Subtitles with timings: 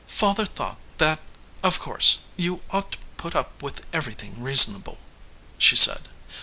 [0.07, 1.19] "Father thought that,
[1.61, 4.97] of course, you ought to put up with everything reasonable,"
[5.59, 6.09] she said.